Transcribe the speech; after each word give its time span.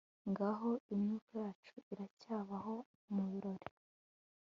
ngaho, 0.29 0.69
imyuka 0.93 1.29
yacu 1.43 1.73
iracyabaho 1.91 2.75
mubirori 3.13 3.67